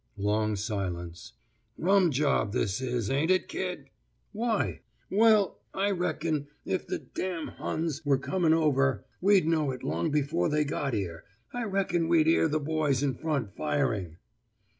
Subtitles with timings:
[0.17, 1.33] Long silence.
[1.77, 3.91] 'Rum job, this, ain't it, kid?'
[4.31, 4.81] 'Why?'
[5.11, 7.05] 'Well, I reckon if the
[7.59, 11.23] Huns were coming over, we'd know it long afore they got 'ere.
[11.53, 14.17] I reckon we'd 'ear the boys in front firing.